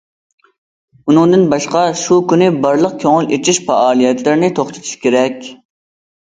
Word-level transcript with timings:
ئۇنىڭدىن 1.11 1.43
باشقا، 1.51 1.83
شۇ 2.03 2.17
كۈنى 2.31 2.47
بارلىق 2.63 2.95
كۆڭۈل 3.05 3.29
ئېچىش 3.37 3.61
پائالىيەتلىرىنى 3.69 4.51
توختىتىش 4.63 4.97
كېرەك. 5.05 5.47